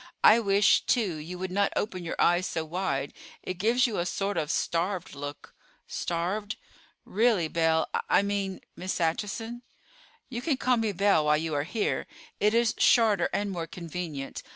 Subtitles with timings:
[0.23, 3.13] I wish, too, you would not open your eyes so wide.
[3.43, 5.53] It gives you a sort of starved look."
[5.85, 6.55] "Starved?
[7.05, 9.61] Really, Belle—I mean Miss Acheson."
[10.27, 12.07] "You can call me Belle while you are here;
[12.39, 14.41] it is shorter and more convenient.